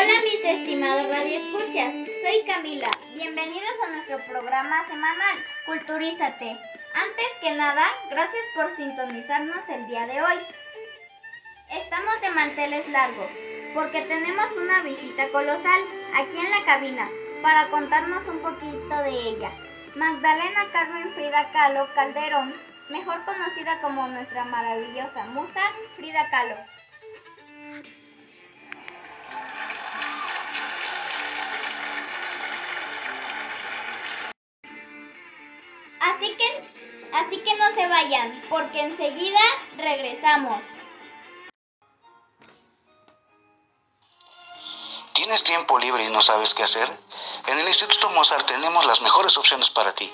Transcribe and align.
Hola 0.00 0.22
mis 0.22 0.44
estimados 0.44 1.08
radioescuchas, 1.08 1.92
soy 2.22 2.46
Camila. 2.46 2.88
Bienvenidos 3.14 3.72
a 3.84 3.88
nuestro 3.88 4.18
programa 4.28 4.86
semanal, 4.86 5.44
Culturízate. 5.66 6.56
Antes 6.94 7.26
que 7.40 7.50
nada, 7.56 7.84
gracias 8.08 8.44
por 8.54 8.76
sintonizarnos 8.76 9.68
el 9.68 9.88
día 9.88 10.06
de 10.06 10.22
hoy. 10.22 10.38
Estamos 11.72 12.20
de 12.20 12.30
manteles 12.30 12.88
largos, 12.90 13.28
porque 13.74 14.02
tenemos 14.02 14.46
una 14.52 14.84
visita 14.84 15.26
colosal 15.32 15.80
aquí 16.14 16.46
en 16.46 16.50
la 16.52 16.64
cabina 16.64 17.08
para 17.42 17.66
contarnos 17.66 18.24
un 18.28 18.40
poquito 18.40 19.02
de 19.02 19.10
ella. 19.10 19.50
Magdalena 19.96 20.64
Carmen 20.72 21.12
Frida 21.14 21.50
Kahlo 21.52 21.92
Calderón, 21.96 22.54
mejor 22.88 23.24
conocida 23.24 23.80
como 23.80 24.06
nuestra 24.06 24.44
maravillosa 24.44 25.24
musa 25.34 25.72
Frida 25.96 26.30
Kahlo. 26.30 26.77
Así 37.18 37.38
que 37.42 37.56
no 37.56 37.74
se 37.74 37.86
vayan, 37.86 38.42
porque 38.48 38.80
enseguida 38.80 39.40
regresamos. 39.76 40.62
¿Tienes 45.12 45.42
tiempo 45.42 45.78
libre 45.78 46.04
y 46.04 46.10
no 46.10 46.22
sabes 46.22 46.54
qué 46.54 46.62
hacer? 46.62 46.88
En 47.48 47.58
el 47.58 47.66
Instituto 47.66 48.08
Mozart 48.10 48.46
tenemos 48.46 48.86
las 48.86 49.02
mejores 49.02 49.36
opciones 49.36 49.68
para 49.68 49.92
ti. 49.92 50.10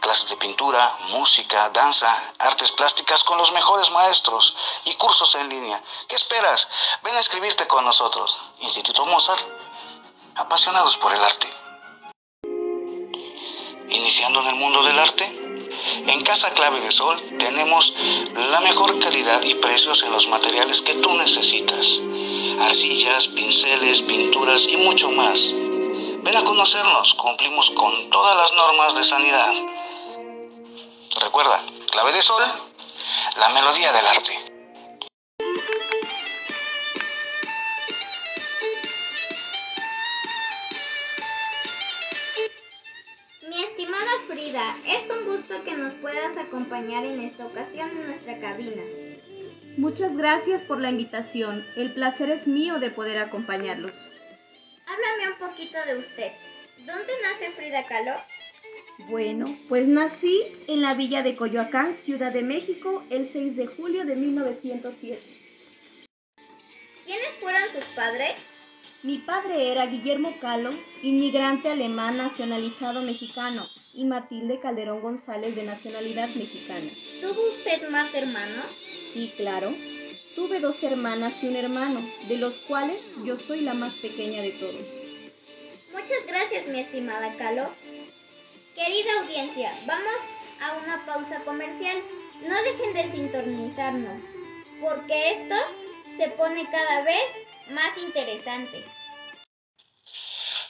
Clases 0.00 0.28
de 0.28 0.36
pintura, 0.36 0.92
música, 1.10 1.68
danza, 1.70 2.10
artes 2.38 2.72
plásticas 2.72 3.22
con 3.22 3.38
los 3.38 3.52
mejores 3.52 3.90
maestros 3.90 4.56
y 4.86 4.94
cursos 4.94 5.34
en 5.36 5.48
línea. 5.48 5.80
¿Qué 6.08 6.16
esperas? 6.16 6.68
Ven 7.02 7.14
a 7.14 7.18
inscribirte 7.18 7.66
con 7.68 7.84
nosotros. 7.84 8.52
Instituto 8.60 9.06
Mozart, 9.06 9.40
apasionados 10.36 10.96
por 10.96 11.14
el 11.14 11.22
arte. 11.22 11.48
Iniciando 13.88 14.40
en 14.40 14.46
el 14.48 14.54
mundo 14.56 14.82
del 14.82 14.98
arte, 14.98 15.59
en 16.06 16.20
Casa 16.22 16.50
Clave 16.50 16.80
de 16.80 16.92
Sol 16.92 17.20
tenemos 17.38 17.94
la 18.34 18.60
mejor 18.60 18.98
calidad 18.98 19.42
y 19.42 19.54
precios 19.54 20.02
en 20.02 20.12
los 20.12 20.28
materiales 20.28 20.82
que 20.82 20.94
tú 20.94 21.12
necesitas. 21.14 22.00
Arcillas, 22.60 23.28
pinceles, 23.28 24.02
pinturas 24.02 24.66
y 24.66 24.76
mucho 24.76 25.10
más. 25.10 25.52
Ven 25.52 26.36
a 26.36 26.44
conocernos, 26.44 27.14
cumplimos 27.14 27.70
con 27.70 28.10
todas 28.10 28.36
las 28.36 28.52
normas 28.52 28.94
de 28.94 29.04
sanidad. 29.04 29.54
Recuerda, 31.20 31.60
Clave 31.90 32.12
de 32.12 32.22
Sol, 32.22 32.42
la 33.38 33.48
melodía 33.50 33.92
del 33.92 34.06
arte. 34.06 34.49
Es 44.50 45.08
un 45.10 45.26
gusto 45.26 45.62
que 45.62 45.76
nos 45.76 45.94
puedas 45.94 46.36
acompañar 46.36 47.04
en 47.04 47.20
esta 47.20 47.46
ocasión 47.46 47.90
en 47.90 48.06
nuestra 48.06 48.38
cabina. 48.40 48.82
Muchas 49.76 50.16
gracias 50.16 50.64
por 50.64 50.80
la 50.80 50.90
invitación. 50.90 51.64
El 51.76 51.92
placer 51.92 52.30
es 52.30 52.48
mío 52.48 52.80
de 52.80 52.90
poder 52.90 53.18
acompañarlos. 53.18 54.10
Háblame 54.86 55.32
un 55.32 55.48
poquito 55.48 55.78
de 55.86 55.98
usted. 55.98 56.32
¿Dónde 56.78 57.12
nace 57.22 57.50
Frida 57.52 57.84
Kahlo? 57.84 58.14
Bueno, 59.08 59.56
pues 59.68 59.86
nací 59.86 60.42
en 60.66 60.82
la 60.82 60.94
villa 60.94 61.22
de 61.22 61.36
Coyoacán, 61.36 61.94
Ciudad 61.94 62.32
de 62.32 62.42
México, 62.42 63.04
el 63.10 63.28
6 63.28 63.56
de 63.56 63.66
julio 63.66 64.04
de 64.04 64.16
1907. 64.16 65.20
¿Quiénes 67.04 67.34
fueron 67.40 67.62
sus 67.72 67.84
padres? 67.94 68.34
Mi 69.02 69.16
padre 69.16 69.72
era 69.72 69.86
Guillermo 69.86 70.36
Kahlo, 70.42 70.74
inmigrante 71.02 71.70
alemán 71.70 72.18
nacionalizado 72.18 73.00
mexicano, 73.00 73.62
y 73.94 74.04
Matilde 74.04 74.60
Calderón 74.60 75.00
González 75.00 75.56
de 75.56 75.62
nacionalidad 75.62 76.28
mexicana. 76.34 76.86
¿Tuvo 77.22 77.48
usted 77.48 77.88
más 77.88 78.14
hermanos? 78.14 78.66
Sí, 78.98 79.32
claro. 79.38 79.72
Tuve 80.34 80.60
dos 80.60 80.82
hermanas 80.82 81.42
y 81.42 81.48
un 81.48 81.56
hermano, 81.56 82.02
de 82.28 82.36
los 82.36 82.58
cuales 82.58 83.14
yo 83.24 83.38
soy 83.38 83.62
la 83.62 83.72
más 83.72 84.00
pequeña 84.00 84.42
de 84.42 84.50
todos. 84.50 84.84
Muchas 85.92 86.26
gracias, 86.26 86.66
mi 86.66 86.80
estimada 86.80 87.34
Kahlo. 87.36 87.70
Querida 88.74 89.22
audiencia, 89.22 89.72
vamos 89.86 90.14
a 90.60 90.76
una 90.76 91.06
pausa 91.06 91.40
comercial. 91.46 92.02
No 92.46 92.54
dejen 92.64 92.92
de 92.92 93.12
sintonizarnos, 93.12 94.22
porque 94.82 95.32
esto 95.32 95.54
se 96.18 96.28
pone 96.32 96.68
cada 96.70 97.02
vez 97.02 97.49
más 97.70 97.96
interesante. 97.98 98.84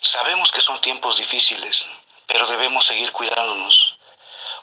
Sabemos 0.00 0.50
que 0.52 0.60
son 0.60 0.80
tiempos 0.80 1.18
difíciles, 1.18 1.88
pero 2.26 2.46
debemos 2.46 2.86
seguir 2.86 3.12
cuidándonos. 3.12 3.98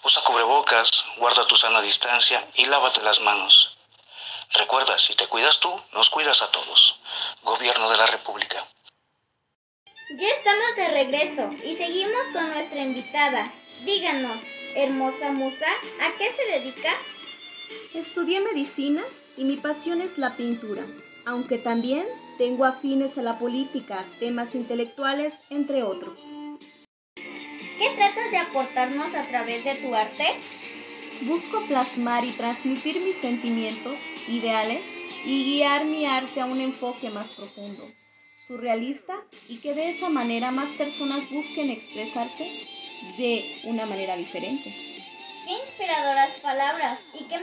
Usa 0.04 0.24
cubrebocas, 0.24 1.06
guarda 1.18 1.46
tu 1.48 1.56
sana 1.56 1.82
distancia 1.82 2.46
y 2.56 2.66
lávate 2.66 3.02
las 3.02 3.22
manos. 3.22 3.78
Recuerda, 4.54 4.98
si 4.98 5.14
te 5.14 5.28
cuidas 5.28 5.60
tú, 5.60 5.70
nos 5.94 6.10
cuidas 6.10 6.42
a 6.42 6.52
todos. 6.52 7.00
Gobierno 7.44 7.90
de 7.90 7.98
la 7.98 8.06
República. 8.06 8.66
Ya 10.18 10.28
estamos 10.30 10.76
de 10.78 10.88
regreso 10.88 11.50
y 11.64 11.76
seguimos 11.76 12.28
con 12.32 12.50
nuestra 12.50 12.80
invitada. 12.80 13.52
Díganos, 13.82 14.42
hermosa 14.76 15.32
musa, 15.32 15.68
¿a 16.00 16.18
qué 16.18 16.34
se 16.34 16.60
dedica? 16.60 16.98
Estudié 17.94 18.40
medicina 18.40 19.04
y 19.36 19.44
mi 19.44 19.58
pasión 19.58 20.02
es 20.02 20.18
la 20.18 20.34
pintura, 20.36 20.84
aunque 21.28 21.58
también 21.58 22.06
tengo 22.38 22.64
afines 22.64 23.18
a 23.18 23.22
la 23.22 23.38
política, 23.38 24.04
temas 24.20 24.56
intelectuales, 24.56 25.42
entre 25.50 25.84
otros. 25.84 26.18
¿Qué 27.16 27.90
tratas 27.98 28.32
de 28.32 28.38
aportarnos 28.38 29.14
a 29.14 29.28
través 29.28 29.66
de 29.66 29.76
tu 29.76 29.94
arte? 29.94 30.24
Busco 31.24 31.66
plasmar 31.68 32.24
y 32.24 32.32
transmitir 32.32 33.02
mis 33.02 33.18
sentimientos, 33.18 34.10
ideales 34.30 35.02
y 35.26 35.44
guiar 35.44 35.84
mi 35.84 36.06
arte 36.06 36.40
a 36.40 36.46
un 36.46 36.62
enfoque 36.62 37.10
más 37.10 37.34
profundo, 37.34 37.84
surrealista 38.38 39.16
y 39.50 39.58
que 39.58 39.74
de 39.74 39.90
esa 39.90 40.10
manera 40.10 40.52
más 40.52 40.70
personas 40.70 41.30
busquen 41.30 41.70
expresarse 41.70 42.50
de 43.18 43.62
una 43.66 43.86
manera 43.86 44.16
diferente. 44.16 44.74
Qué 45.46 45.52
inspiradoras 45.52 46.40
palabras 46.40 47.00
y 47.20 47.26
qué 47.26 47.38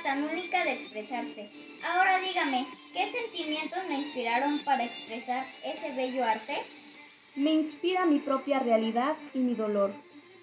manera 0.00 0.02
tan 0.02 0.24
única 0.24 0.64
de 0.64 0.72
expresarse. 0.72 1.50
Ahora 1.84 2.20
dígame, 2.20 2.66
¿qué 2.92 3.10
sentimientos 3.10 3.78
me 3.88 3.94
inspiraron 3.96 4.58
para 4.60 4.84
expresar 4.84 5.46
ese 5.64 5.92
bello 5.92 6.24
arte? 6.24 6.58
Me 7.36 7.52
inspira 7.52 8.06
mi 8.06 8.18
propia 8.18 8.58
realidad 8.58 9.16
y 9.34 9.38
mi 9.38 9.54
dolor. 9.54 9.92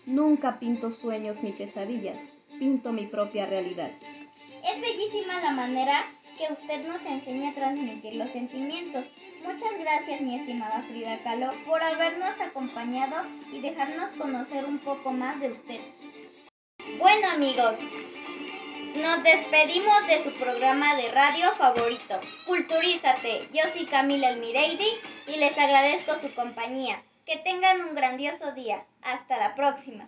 Nunca 0.06 0.59
pinto 0.59 0.91
sueños 0.91 1.44
ni 1.44 1.51
pesadillas, 1.51 2.38
pinto 2.59 2.94
mi 2.94 3.06
propia 3.07 3.45
realidad. 3.45 3.91
Es 4.63 4.81
bellísima 4.81 5.41
la 5.41 5.51
manera 5.51 6.06
que 6.38 6.53
usted 6.53 6.88
nos 6.88 7.01
enseña 7.06 7.50
a 7.50 7.53
transmitir 7.53 8.16
los 8.16 8.29
sentimientos. 8.31 9.06
Muchas 9.44 9.79
gracias, 9.79 10.22
mi 10.22 10.35
estimada 10.35 10.81
Frida 10.84 11.18
Kahlo, 11.24 11.50
por 11.66 11.81
habernos 11.81 12.39
acompañado 12.39 13.25
y 13.51 13.59
dejarnos 13.59 14.16
conocer 14.18 14.66
un 14.66 14.78
poco 14.79 15.12
más 15.12 15.39
de 15.39 15.51
usted. 15.51 15.79
Bueno, 17.00 17.29
amigos, 17.31 17.78
nos 19.01 19.23
despedimos 19.23 20.07
de 20.07 20.23
su 20.23 20.31
programa 20.33 20.95
de 20.95 21.11
radio 21.11 21.51
favorito, 21.55 22.19
Culturízate. 22.45 23.47
Yo 23.53 23.61
soy 23.71 23.85
Camila 23.85 24.29
Elmireidi 24.29 24.87
y 25.27 25.39
les 25.39 25.57
agradezco 25.57 26.13
su 26.15 26.33
compañía. 26.33 27.01
Que 27.25 27.37
tengan 27.37 27.81
un 27.81 27.95
grandioso 27.95 28.53
día. 28.53 28.85
Hasta 29.01 29.37
la 29.37 29.55
próxima. 29.55 30.07